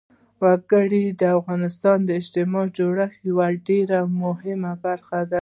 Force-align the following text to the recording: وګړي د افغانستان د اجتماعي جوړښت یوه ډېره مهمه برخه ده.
وګړي 0.41 1.03
د 1.21 1.23
افغانستان 1.39 1.97
د 2.05 2.09
اجتماعي 2.19 2.67
جوړښت 2.77 3.17
یوه 3.29 3.47
ډېره 3.67 3.99
مهمه 4.23 4.73
برخه 4.85 5.19
ده. 5.31 5.39